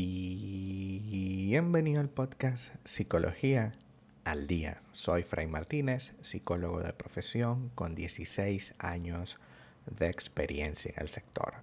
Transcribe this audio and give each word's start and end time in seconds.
Bienvenido 0.00 2.00
al 2.00 2.08
podcast 2.08 2.72
Psicología 2.84 3.72
al 4.22 4.46
Día. 4.46 4.80
Soy 4.92 5.24
Fray 5.24 5.48
Martínez, 5.48 6.14
psicólogo 6.20 6.80
de 6.80 6.92
profesión 6.92 7.72
con 7.74 7.96
16 7.96 8.76
años 8.78 9.40
de 9.86 10.08
experiencia 10.08 10.92
en 10.94 11.02
el 11.02 11.08
sector. 11.08 11.54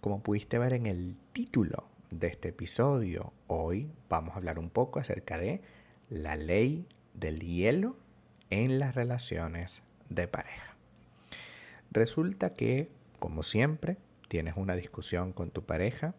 Como 0.00 0.22
pudiste 0.22 0.60
ver 0.60 0.74
en 0.74 0.86
el 0.86 1.16
título 1.32 1.88
de 2.12 2.28
este 2.28 2.50
episodio, 2.50 3.32
hoy 3.48 3.90
vamos 4.08 4.34
a 4.34 4.36
hablar 4.36 4.60
un 4.60 4.70
poco 4.70 5.00
acerca 5.00 5.36
de 5.36 5.60
la 6.08 6.36
ley 6.36 6.86
del 7.14 7.40
hielo 7.40 7.96
en 8.50 8.78
las 8.78 8.94
relaciones 8.94 9.82
de 10.08 10.28
pareja. 10.28 10.76
Resulta 11.90 12.54
que, 12.54 12.92
como 13.18 13.42
siempre, 13.42 13.96
tienes 14.28 14.54
una 14.56 14.76
discusión 14.76 15.32
con 15.32 15.50
tu 15.50 15.64
pareja 15.64 16.14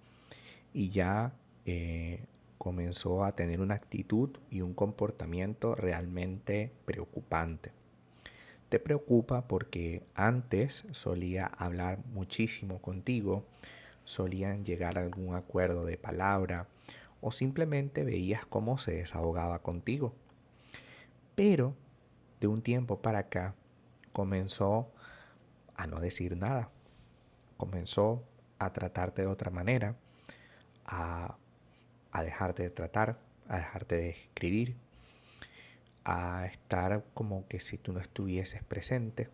y 0.74 0.90
ya 0.90 1.32
eh, 1.66 2.26
comenzó 2.58 3.24
a 3.24 3.36
tener 3.36 3.62
una 3.62 3.76
actitud 3.76 4.38
y 4.50 4.62
un 4.62 4.74
comportamiento 4.74 5.76
realmente 5.76 6.72
preocupante. 6.86 7.72
Te 8.70 8.80
preocupa 8.80 9.48
porque 9.48 10.04
antes 10.16 10.86
solía 10.92 11.46
hablar 11.46 12.00
muchísimo 12.14 12.82
contigo, 12.82 13.46
solían 14.04 14.66
llegar 14.66 14.98
a 14.98 15.02
algún 15.02 15.36
acuerdo 15.36 15.86
de 15.86 15.98
palabra 15.98 16.68
o 17.22 17.32
simplemente 17.32 18.04
veías 18.04 18.46
cómo 18.46 18.78
se 18.78 18.94
desahogaba 18.94 19.60
contigo. 19.60 20.14
Pero 21.36 21.76
de 22.40 22.48
un 22.48 22.62
tiempo 22.62 23.02
para 23.02 23.20
acá 23.20 23.56
comenzó 24.12 24.92
a 25.76 25.88
no 25.88 26.00
decir 26.00 26.38
nada, 26.38 26.70
comenzó 27.58 28.24
a 28.60 28.74
tratarte 28.74 29.22
de 29.24 29.28
otra 29.28 29.52
manera, 29.52 29.96
a, 30.86 31.38
dejarte 32.22 32.62
de 32.62 32.70
tratar, 32.70 33.18
a 33.48 33.58
dejarte 33.58 33.96
de 33.96 34.10
escribir, 34.10 34.76
a 36.06 36.46
estar 36.46 37.04
como 37.14 37.48
que 37.48 37.60
si 37.60 37.78
tú 37.78 37.94
no 37.94 38.00
estuvieses 38.00 38.64
presente. 38.64 39.30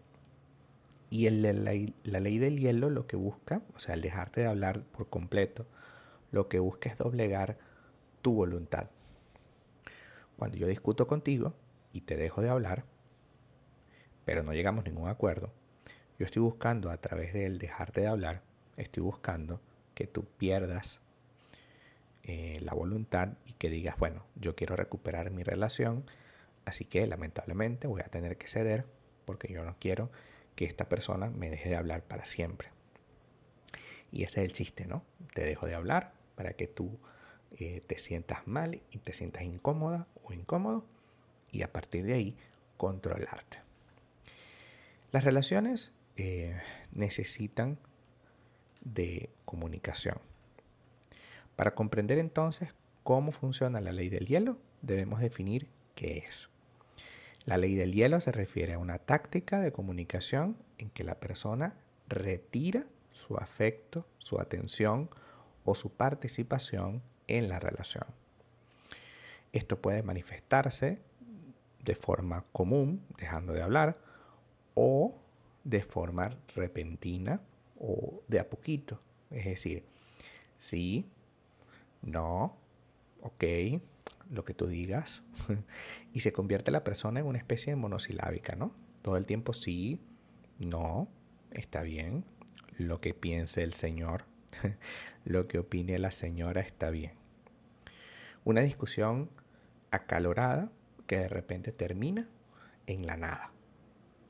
Y 1.10 1.30
la, 1.30 1.52
ley 1.52 2.40
del 2.40 2.60
hielo 2.60 2.90
lo 2.90 3.08
que 3.08 3.16
busca, 3.18 3.62
o 3.76 3.80
sea, 3.80 3.96
el 3.96 4.02
dejarte 4.02 4.42
de 4.42 4.48
hablar 4.48 4.84
por 4.84 5.10
completo, 5.10 5.66
lo 6.32 6.48
que 6.48 6.60
busca 6.60 6.90
es 6.90 6.98
doblegar 6.98 7.58
tu 8.22 8.34
voluntad. 8.34 8.90
Cuando 10.38 10.56
yo 10.58 10.68
discuto 10.68 11.08
contigo 11.08 11.54
y 11.92 12.02
te 12.02 12.16
dejo 12.16 12.42
de 12.42 12.50
hablar, 12.50 12.86
pero 14.24 14.44
no 14.44 14.54
llegamos 14.54 14.86
a 14.86 14.90
ningún 14.90 15.10
acuerdo, 15.10 15.52
yo 16.20 16.26
estoy 16.26 16.44
buscando 16.44 16.92
a 16.92 16.98
través 16.98 17.34
del 17.34 17.58
dejarte 17.58 18.02
de 18.02 18.08
hablar, 18.08 18.44
estoy 18.78 19.02
buscando 19.02 19.60
que 19.96 20.06
tú 20.06 20.26
pierdas 20.38 21.02
eh, 22.24 22.60
la 22.62 22.74
voluntad 22.74 23.30
y 23.46 23.54
que 23.54 23.70
digas, 23.70 23.98
bueno, 23.98 24.26
yo 24.36 24.56
quiero 24.56 24.76
recuperar 24.76 25.32
mi 25.32 25.44
relación, 25.44 26.06
así 26.66 26.86
que 26.86 27.06
lamentablemente 27.08 27.88
voy 27.88 28.02
a 28.02 28.10
tener 28.10 28.38
que 28.38 28.48
ceder 28.48 28.86
porque 29.26 29.52
yo 29.52 29.64
no 29.64 29.76
quiero 29.80 30.12
que 30.56 30.66
esta 30.66 30.90
persona 30.90 31.30
me 31.30 31.50
deje 31.50 31.70
de 31.70 31.76
hablar 31.76 32.04
para 32.04 32.26
siempre. 32.26 32.70
Y 34.12 34.24
ese 34.24 34.42
es 34.42 34.48
el 34.48 34.54
chiste, 34.54 34.86
¿no? 34.86 35.04
Te 35.34 35.44
dejo 35.44 35.68
de 35.68 35.76
hablar 35.76 36.14
para 36.36 36.54
que 36.54 36.68
tú 36.68 37.00
eh, 37.58 37.82
te 37.86 37.98
sientas 37.98 38.48
mal 38.48 38.82
y 38.92 38.98
te 39.00 39.14
sientas 39.14 39.44
incómoda 39.44 40.08
o 40.24 40.34
incómodo 40.34 40.86
y 41.52 41.64
a 41.64 41.72
partir 41.72 42.06
de 42.06 42.14
ahí 42.14 42.38
controlarte. 42.78 43.60
Las 45.12 45.24
relaciones 45.24 45.92
eh, 46.18 46.60
necesitan 46.92 47.80
de 48.82 49.30
comunicación. 49.46 50.20
Para 51.60 51.76
comprender 51.76 52.20
entonces 52.20 52.74
cómo 53.04 53.34
funciona 53.34 53.82
la 53.82 53.92
ley 53.92 54.08
del 54.08 54.28
hielo, 54.28 54.58
debemos 54.82 55.20
definir 55.20 55.68
qué 55.94 56.20
es. 56.20 56.48
La 57.44 57.58
ley 57.58 57.76
del 57.76 57.92
hielo 57.92 58.22
se 58.22 58.32
refiere 58.32 58.76
a 58.76 58.80
una 58.80 58.98
táctica 58.98 59.60
de 59.60 59.74
comunicación 59.74 60.56
en 60.78 60.90
que 60.90 61.04
la 61.04 61.20
persona 61.20 61.76
retira 62.08 62.86
su 63.12 63.36
afecto, 63.36 64.06
su 64.20 64.40
atención 64.40 65.10
o 65.66 65.76
su 65.76 65.92
participación 65.92 67.02
en 67.28 67.50
la 67.50 67.60
relación. 67.60 68.06
Esto 69.52 69.82
puede 69.82 70.02
manifestarse 70.02 71.02
de 71.84 71.96
forma 71.96 72.46
común, 72.54 73.04
dejando 73.18 73.52
de 73.52 73.64
hablar, 73.64 73.98
o 74.76 75.14
de 75.66 75.84
forma 75.84 76.30
repentina 76.56 77.42
o 77.78 78.24
de 78.30 78.40
a 78.40 78.50
poquito. 78.50 79.02
Es 79.30 79.44
decir, 79.44 79.84
sí, 80.58 81.06
no, 82.02 82.58
ok, 83.22 83.44
lo 84.30 84.46
que 84.46 84.54
tú 84.54 84.68
digas. 84.68 85.24
y 86.14 86.22
se 86.22 86.32
convierte 86.34 86.72
la 86.72 86.84
persona 86.84 87.20
en 87.20 87.26
una 87.26 87.38
especie 87.38 87.74
de 87.74 87.78
monosilábica, 87.78 88.56
¿no? 88.56 88.74
Todo 89.02 89.18
el 89.18 89.26
tiempo 89.26 89.54
sí, 89.54 90.02
no, 90.60 91.10
está 91.52 91.82
bien, 91.82 92.26
lo 92.78 93.02
que 93.02 93.14
piense 93.14 93.64
el 93.64 93.74
señor, 93.74 94.26
lo 95.26 95.48
que 95.48 95.60
opine 95.60 95.98
la 96.00 96.12
señora 96.12 96.62
está 96.62 96.90
bien. 96.90 97.14
Una 98.44 98.62
discusión 98.62 99.30
acalorada 99.92 100.72
que 101.08 101.18
de 101.20 101.28
repente 101.28 101.72
termina 101.72 102.28
en 102.88 103.06
la 103.06 103.18
nada. 103.18 103.52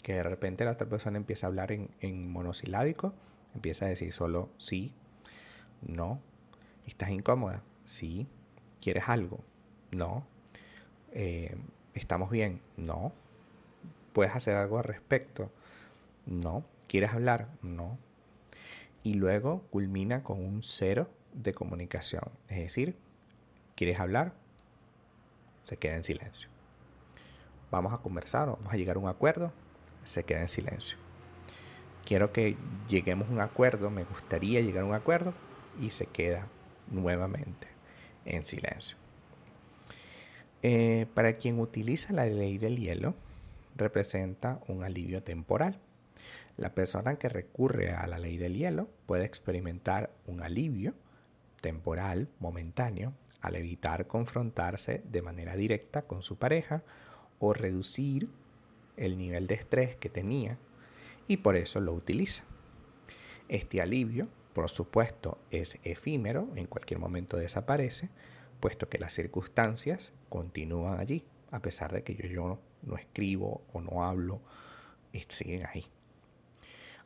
Que 0.01 0.13
de 0.13 0.23
repente 0.23 0.65
la 0.65 0.71
otra 0.71 0.87
persona 0.87 1.17
empieza 1.17 1.47
a 1.47 1.49
hablar 1.49 1.71
en, 1.71 1.89
en 1.99 2.31
monosilábico, 2.31 3.13
empieza 3.53 3.85
a 3.85 3.89
decir 3.89 4.13
solo 4.13 4.49
sí, 4.57 4.93
no, 5.81 6.21
¿Estás 6.89 7.11
incómoda? 7.11 7.61
Sí. 7.85 8.27
¿Quieres 8.81 9.09
algo? 9.09 9.41
No. 9.91 10.25
Eh, 11.11 11.55
¿Estamos 11.93 12.31
bien? 12.31 12.61
No. 12.77 13.13
¿Puedes 14.11 14.35
hacer 14.35 14.55
algo 14.55 14.79
al 14.79 14.85
respecto? 14.85 15.51
No. 16.25 16.65
¿Quieres 16.87 17.13
hablar? 17.13 17.47
No. 17.61 17.99
Y 19.03 19.13
luego 19.13 19.61
culmina 19.69 20.23
con 20.23 20.43
un 20.43 20.63
cero 20.63 21.11
de 21.31 21.53
comunicación. 21.53 22.23
Es 22.47 22.57
decir, 22.57 22.97
¿quieres 23.75 23.99
hablar? 23.99 24.33
Se 25.61 25.77
queda 25.77 25.95
en 25.95 26.03
silencio. 26.03 26.49
Vamos 27.69 27.93
a 27.93 27.99
conversar, 27.99 28.47
vamos 28.47 28.73
a 28.73 28.77
llegar 28.77 28.95
a 28.95 28.99
un 28.99 29.07
acuerdo. 29.07 29.53
Se 30.05 30.23
queda 30.23 30.41
en 30.41 30.49
silencio. 30.49 30.97
Quiero 32.03 32.33
que 32.33 32.57
lleguemos 32.87 33.29
a 33.29 33.31
un 33.31 33.41
acuerdo, 33.41 33.91
me 33.91 34.05
gustaría 34.05 34.59
llegar 34.61 34.85
a 34.85 34.87
un 34.87 34.95
acuerdo 34.95 35.35
y 35.79 35.91
se 35.91 36.07
queda 36.07 36.47
nuevamente 36.91 37.67
en 38.25 38.45
silencio. 38.45 38.97
Eh, 40.61 41.07
para 41.13 41.37
quien 41.37 41.59
utiliza 41.59 42.13
la 42.13 42.25
ley 42.25 42.57
del 42.57 42.77
hielo, 42.77 43.15
representa 43.75 44.59
un 44.67 44.83
alivio 44.83 45.23
temporal. 45.23 45.79
La 46.57 46.73
persona 46.73 47.15
que 47.15 47.29
recurre 47.29 47.91
a 47.91 48.05
la 48.07 48.19
ley 48.19 48.37
del 48.37 48.55
hielo 48.55 48.89
puede 49.05 49.25
experimentar 49.25 50.11
un 50.27 50.41
alivio 50.41 50.93
temporal, 51.61 52.27
momentáneo, 52.39 53.13
al 53.41 53.55
evitar 53.55 54.07
confrontarse 54.07 55.01
de 55.09 55.21
manera 55.21 55.55
directa 55.55 56.01
con 56.01 56.23
su 56.23 56.37
pareja 56.37 56.83
o 57.39 57.53
reducir 57.53 58.29
el 58.97 59.17
nivel 59.17 59.47
de 59.47 59.55
estrés 59.55 59.95
que 59.95 60.09
tenía 60.09 60.57
y 61.27 61.37
por 61.37 61.55
eso 61.55 61.79
lo 61.79 61.93
utiliza. 61.93 62.43
Este 63.47 63.81
alivio 63.81 64.27
por 64.53 64.69
supuesto, 64.69 65.37
es 65.51 65.79
efímero, 65.83 66.49
en 66.55 66.65
cualquier 66.65 66.99
momento 66.99 67.37
desaparece, 67.37 68.09
puesto 68.59 68.89
que 68.89 68.97
las 68.97 69.13
circunstancias 69.13 70.11
continúan 70.27 70.99
allí, 70.99 71.23
a 71.51 71.61
pesar 71.61 71.91
de 71.93 72.03
que 72.03 72.15
yo, 72.15 72.27
yo 72.27 72.59
no 72.81 72.97
escribo 72.97 73.61
o 73.73 73.81
no 73.81 74.03
hablo, 74.03 74.41
siguen 75.27 75.65
ahí. 75.65 75.85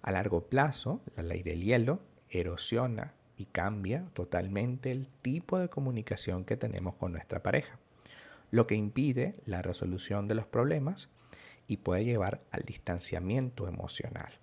A 0.01 0.11
largo 0.11 0.47
plazo, 0.47 1.01
la 1.15 1.23
ley 1.23 1.43
del 1.43 1.61
hielo 1.61 1.99
erosiona 2.29 3.13
y 3.37 3.45
cambia 3.45 4.05
totalmente 4.13 4.91
el 4.91 5.07
tipo 5.07 5.59
de 5.59 5.69
comunicación 5.69 6.45
que 6.45 6.57
tenemos 6.57 6.95
con 6.95 7.11
nuestra 7.11 7.43
pareja, 7.43 7.79
lo 8.51 8.67
que 8.67 8.75
impide 8.75 9.35
la 9.45 9.61
resolución 9.61 10.27
de 10.27 10.35
los 10.35 10.45
problemas 10.45 11.09
y 11.67 11.77
puede 11.77 12.05
llevar 12.05 12.41
al 12.51 12.63
distanciamiento 12.63 13.67
emocional 13.67 14.42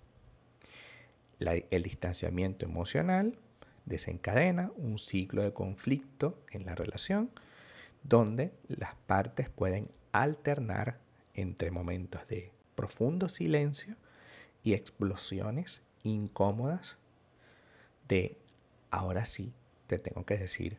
el 1.41 1.83
distanciamiento 1.83 2.65
emocional 2.65 3.37
desencadena 3.85 4.71
un 4.77 4.99
ciclo 4.99 5.41
de 5.43 5.53
conflicto 5.53 6.37
en 6.51 6.65
la 6.65 6.75
relación 6.75 7.31
donde 8.03 8.51
las 8.67 8.95
partes 8.95 9.49
pueden 9.49 9.89
alternar 10.11 10.99
entre 11.33 11.71
momentos 11.71 12.27
de 12.27 12.51
profundo 12.75 13.27
silencio 13.29 13.95
y 14.63 14.73
explosiones 14.73 15.81
incómodas 16.03 16.97
de 18.07 18.37
ahora 18.91 19.25
sí 19.25 19.53
te 19.87 19.97
tengo 19.97 20.25
que 20.25 20.37
decir 20.37 20.77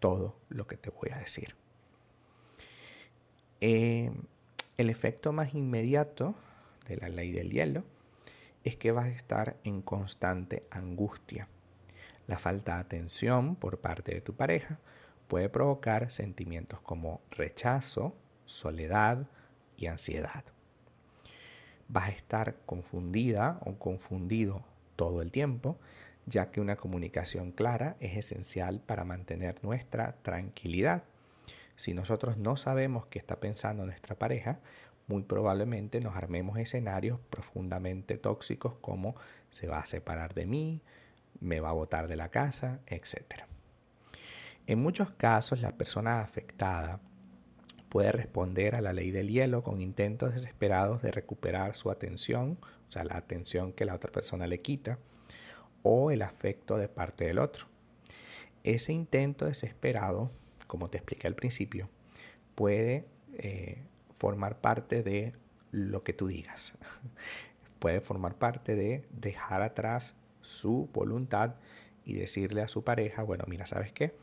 todo 0.00 0.36
lo 0.48 0.66
que 0.66 0.76
te 0.76 0.90
voy 0.90 1.10
a 1.12 1.18
decir. 1.18 1.54
Eh, 3.60 4.10
el 4.76 4.90
efecto 4.90 5.32
más 5.32 5.54
inmediato 5.54 6.34
de 6.88 6.96
la 6.96 7.08
ley 7.08 7.30
del 7.30 7.50
hielo 7.50 7.84
es 8.64 8.76
que 8.76 8.92
vas 8.92 9.06
a 9.06 9.10
estar 9.10 9.56
en 9.64 9.82
constante 9.82 10.66
angustia. 10.70 11.48
La 12.26 12.38
falta 12.38 12.74
de 12.74 12.80
atención 12.80 13.56
por 13.56 13.80
parte 13.80 14.14
de 14.14 14.20
tu 14.20 14.34
pareja 14.34 14.78
puede 15.28 15.48
provocar 15.48 16.10
sentimientos 16.10 16.80
como 16.80 17.20
rechazo, 17.30 18.14
soledad 18.44 19.26
y 19.76 19.86
ansiedad. 19.86 20.44
Vas 21.88 22.08
a 22.08 22.12
estar 22.12 22.56
confundida 22.64 23.58
o 23.64 23.78
confundido 23.78 24.64
todo 24.96 25.22
el 25.22 25.32
tiempo, 25.32 25.78
ya 26.26 26.50
que 26.50 26.60
una 26.60 26.76
comunicación 26.76 27.50
clara 27.50 27.96
es 27.98 28.16
esencial 28.16 28.80
para 28.80 29.04
mantener 29.04 29.62
nuestra 29.64 30.16
tranquilidad. 30.22 31.02
Si 31.76 31.94
nosotros 31.94 32.36
no 32.36 32.56
sabemos 32.56 33.06
qué 33.06 33.18
está 33.18 33.40
pensando 33.40 33.84
nuestra 33.84 34.18
pareja, 34.18 34.60
muy 35.06 35.22
probablemente 35.22 36.00
nos 36.00 36.16
armemos 36.16 36.58
escenarios 36.58 37.18
profundamente 37.30 38.18
tóxicos 38.18 38.74
como 38.80 39.16
se 39.50 39.66
va 39.66 39.78
a 39.78 39.86
separar 39.86 40.34
de 40.34 40.46
mí, 40.46 40.80
me 41.40 41.60
va 41.60 41.70
a 41.70 41.74
botar 41.74 42.08
de 42.08 42.16
la 42.16 42.28
casa, 42.28 42.80
etc. 42.86 43.44
En 44.66 44.78
muchos 44.78 45.10
casos 45.10 45.60
la 45.60 45.76
persona 45.76 46.20
afectada 46.20 47.00
puede 47.88 48.12
responder 48.12 48.74
a 48.74 48.80
la 48.80 48.92
ley 48.92 49.10
del 49.10 49.28
hielo 49.28 49.62
con 49.62 49.80
intentos 49.80 50.32
desesperados 50.32 51.02
de 51.02 51.10
recuperar 51.10 51.74
su 51.74 51.90
atención, 51.90 52.58
o 52.88 52.90
sea, 52.90 53.04
la 53.04 53.16
atención 53.16 53.72
que 53.72 53.84
la 53.84 53.94
otra 53.94 54.10
persona 54.10 54.46
le 54.46 54.62
quita, 54.62 54.98
o 55.82 56.10
el 56.10 56.22
afecto 56.22 56.78
de 56.78 56.88
parte 56.88 57.26
del 57.26 57.38
otro. 57.38 57.66
Ese 58.64 58.92
intento 58.92 59.44
desesperado, 59.46 60.30
como 60.72 60.88
te 60.88 60.96
expliqué 60.96 61.26
al 61.26 61.34
principio, 61.34 61.90
puede 62.54 63.04
eh, 63.34 63.82
formar 64.16 64.62
parte 64.62 65.02
de 65.02 65.34
lo 65.70 66.02
que 66.02 66.14
tú 66.14 66.28
digas. 66.28 66.72
puede 67.78 68.00
formar 68.00 68.36
parte 68.36 68.74
de 68.74 69.06
dejar 69.10 69.60
atrás 69.60 70.14
su 70.40 70.88
voluntad 70.94 71.56
y 72.06 72.14
decirle 72.14 72.62
a 72.62 72.68
su 72.68 72.84
pareja, 72.84 73.22
bueno, 73.22 73.44
mira, 73.48 73.66
¿sabes 73.66 73.92
qué? 73.92 74.14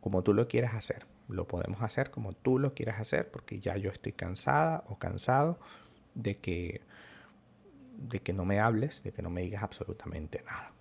Como 0.00 0.24
tú 0.24 0.34
lo 0.34 0.48
quieras 0.48 0.74
hacer, 0.74 1.06
lo 1.28 1.46
podemos 1.46 1.80
hacer 1.80 2.10
como 2.10 2.32
tú 2.32 2.58
lo 2.58 2.74
quieras 2.74 2.98
hacer, 2.98 3.30
porque 3.30 3.60
ya 3.60 3.76
yo 3.76 3.92
estoy 3.92 4.14
cansada 4.14 4.82
o 4.88 4.98
cansado 4.98 5.60
de 6.16 6.38
que, 6.38 6.80
de 7.98 8.18
que 8.18 8.32
no 8.32 8.44
me 8.44 8.58
hables, 8.58 9.04
de 9.04 9.12
que 9.12 9.22
no 9.22 9.30
me 9.30 9.42
digas 9.42 9.62
absolutamente 9.62 10.42
nada. 10.42 10.72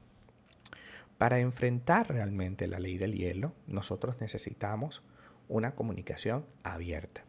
Para 1.17 1.39
enfrentar 1.39 2.09
realmente 2.09 2.67
la 2.67 2.79
ley 2.79 2.97
del 2.97 3.13
hielo, 3.13 3.53
nosotros 3.67 4.19
necesitamos 4.19 5.01
una 5.47 5.75
comunicación 5.75 6.45
abierta. 6.63 7.23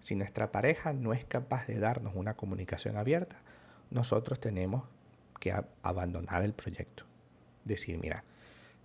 Si 0.00 0.14
nuestra 0.14 0.52
pareja 0.52 0.92
no 0.92 1.12
es 1.12 1.24
capaz 1.24 1.66
de 1.66 1.78
darnos 1.78 2.14
una 2.14 2.34
comunicación 2.34 2.96
abierta, 2.96 3.36
nosotros 3.90 4.40
tenemos 4.40 4.84
que 5.40 5.52
abandonar 5.82 6.42
el 6.42 6.54
proyecto. 6.54 7.04
Decir, 7.64 7.98
mira, 7.98 8.24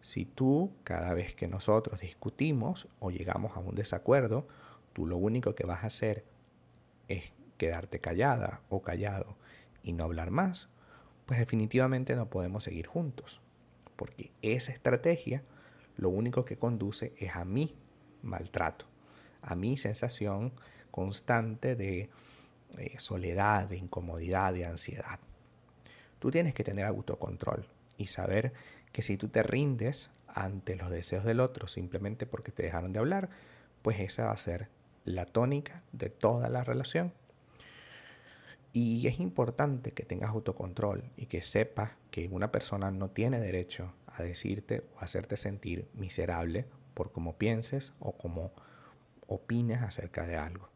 si 0.02 0.26
tú 0.26 0.74
cada 0.84 1.14
vez 1.14 1.36
que 1.36 1.48
nosotros 1.48 2.02
discutimos 2.02 2.90
o 3.00 3.12
llegamos 3.12 3.56
a 3.56 3.60
un 3.60 3.76
desacuerdo, 3.76 4.48
tú 4.92 5.08
lo 5.08 5.18
único 5.18 5.56
que 5.56 5.66
vas 5.66 5.84
a 5.84 5.88
hacer 5.88 6.26
es 7.08 7.32
quedarte 7.58 8.00
callada 8.00 8.62
o 8.68 8.82
callado 8.82 9.38
y 9.84 9.94
no 9.94 10.04
hablar 10.04 10.32
más, 10.32 10.68
pues 11.26 11.40
definitivamente 11.40 12.16
no 12.16 12.30
podemos 12.30 12.66
seguir 12.66 12.88
juntos. 12.88 13.43
Porque 13.96 14.32
esa 14.42 14.72
estrategia 14.72 15.44
lo 15.98 16.10
único 16.10 16.46
que 16.46 16.58
conduce 16.58 17.14
es 17.18 17.36
a 17.36 17.46
mi 17.46 17.76
maltrato, 18.22 18.86
a 19.42 19.56
mi 19.56 19.78
sensación 19.78 20.54
constante 20.92 21.76
de 21.76 22.10
eh, 22.78 23.00
soledad, 23.00 23.68
de 23.68 23.78
incomodidad, 23.78 24.54
de 24.54 24.66
ansiedad. 24.66 25.20
Tú 26.20 26.32
tienes 26.32 26.54
que 26.54 26.64
tener 26.64 26.86
autocontrol 26.86 27.68
y 27.98 28.08
saber 28.08 28.54
que 28.92 29.02
si 29.02 29.18
tú 29.18 29.28
te 29.28 29.44
rindes 29.44 30.10
ante 30.28 30.76
los 30.76 30.90
deseos 30.90 31.24
del 31.26 31.40
otro 31.40 31.68
simplemente 31.68 32.26
porque 32.26 32.52
te 32.52 32.64
dejaron 32.64 32.94
de 32.94 33.00
hablar, 33.00 33.30
pues 33.82 34.00
esa 34.00 34.26
va 34.26 34.32
a 34.32 34.38
ser 34.38 34.70
la 35.06 35.26
tónica 35.26 35.84
de 35.92 36.10
toda 36.10 36.50
la 36.50 36.64
relación. 36.64 37.14
Y 38.76 39.08
es 39.08 39.20
importante 39.20 39.92
que 39.92 40.04
tengas 40.04 40.32
autocontrol 40.32 41.04
y 41.16 41.28
que 41.28 41.44
sepas 41.44 41.92
que 42.10 42.28
una 42.28 42.52
persona 42.52 42.90
no 42.90 43.12
tiene 43.12 43.40
derecho 43.40 43.94
a 44.08 44.24
decirte 44.24 44.84
o 44.96 45.00
hacerte 45.00 45.38
sentir 45.38 45.88
miserable 45.94 46.66
por 46.96 47.12
cómo 47.12 47.38
pienses 47.38 47.94
o 48.00 48.18
cómo 48.18 48.52
opines 49.28 49.84
acerca 49.84 50.26
de 50.26 50.38
algo. 50.38 50.70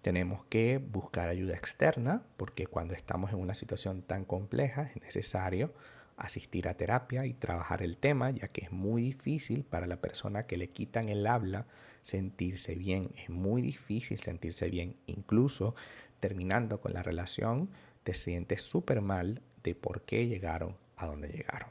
Tenemos 0.00 0.46
que 0.46 0.78
buscar 0.78 1.28
ayuda 1.28 1.54
externa 1.54 2.22
porque 2.38 2.66
cuando 2.66 2.94
estamos 2.94 3.32
en 3.32 3.38
una 3.38 3.54
situación 3.54 4.00
tan 4.00 4.24
compleja 4.24 4.84
es 4.84 5.02
necesario 5.02 5.74
asistir 6.16 6.68
a 6.68 6.74
terapia 6.74 7.26
y 7.26 7.34
trabajar 7.34 7.82
el 7.82 7.96
tema, 7.96 8.30
ya 8.30 8.48
que 8.48 8.62
es 8.62 8.72
muy 8.72 9.02
difícil 9.02 9.64
para 9.64 9.86
la 9.86 10.00
persona 10.00 10.46
que 10.46 10.56
le 10.56 10.70
quitan 10.70 11.08
el 11.08 11.26
habla 11.26 11.66
sentirse 12.02 12.74
bien. 12.74 13.10
Es 13.16 13.30
muy 13.30 13.62
difícil 13.62 14.18
sentirse 14.18 14.68
bien. 14.68 14.96
Incluso 15.06 15.74
terminando 16.20 16.80
con 16.80 16.92
la 16.92 17.02
relación, 17.02 17.70
te 18.02 18.14
sientes 18.14 18.62
súper 18.62 19.00
mal 19.00 19.42
de 19.62 19.74
por 19.74 20.02
qué 20.02 20.26
llegaron 20.26 20.76
a 20.96 21.06
donde 21.06 21.28
llegaron. 21.28 21.70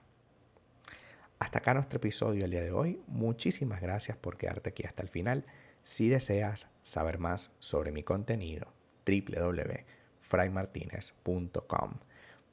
Hasta 1.39 1.59
acá 1.59 1.73
nuestro 1.73 1.97
episodio 1.97 2.45
el 2.45 2.51
día 2.51 2.61
de 2.61 2.71
hoy. 2.71 3.01
Muchísimas 3.07 3.81
gracias 3.81 4.15
por 4.17 4.37
quedarte 4.37 4.69
aquí 4.69 4.85
hasta 4.85 5.03
el 5.03 5.09
final. 5.09 5.45
Si 5.83 6.07
deseas 6.09 6.67
saber 6.81 7.19
más 7.19 7.51
sobre 7.59 7.91
mi 7.91 8.01
contenido, 8.03 8.73
www.fraymartinez.com. 9.05 11.93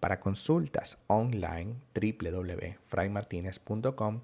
Para 0.00 0.20
consultas 0.20 0.98
online, 1.06 1.76
www.fraymartinez.com 1.94 4.20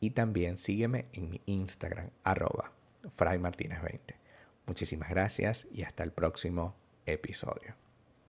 y 0.00 0.10
también 0.10 0.58
sígueme 0.58 1.06
en 1.12 1.30
mi 1.30 1.40
Instagram, 1.46 2.10
arroba 2.22 2.72
fraymartinez20. 3.16 4.16
Muchísimas 4.66 5.08
gracias 5.10 5.66
y 5.72 5.84
hasta 5.84 6.04
el 6.04 6.12
próximo 6.12 6.81
episodio. 7.06 7.74